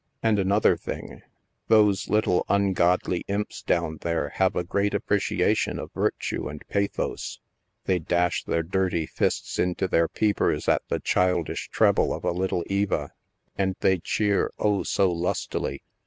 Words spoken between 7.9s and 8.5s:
dash